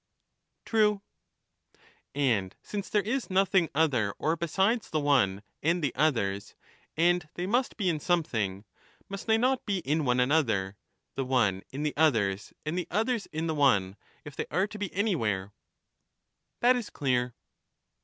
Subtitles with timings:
[0.65, 1.03] True.
[2.15, 6.55] And since there is nothing other or besides the one and Unequal to the others,
[6.97, 8.65] and they must be in something,
[9.09, 10.75] must they not be ^^^^^^ in one another,
[11.13, 13.95] the one in the others and the others in the contains one,
[14.25, 15.39] if they are to be anywhere?
[15.45, 17.35] "*^"*^^* J..,., tained in That IS clear.